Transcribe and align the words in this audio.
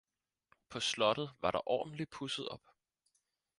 På 0.69 0.79
slottet 0.81 1.29
var 1.41 1.51
der 1.51 1.69
ordentligt 1.71 2.09
pudset 2.11 2.47
op! 2.49 2.61